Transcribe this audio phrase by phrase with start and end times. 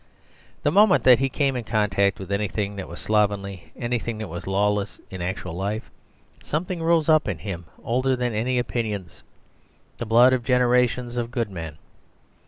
[0.63, 4.47] The moment that he came in contact with anything that was slovenly, anything that was
[4.47, 5.91] lawless, in actual life,
[6.43, 9.21] something rose up in him, older than any opinions,
[9.99, 11.77] the blood of generations of good men.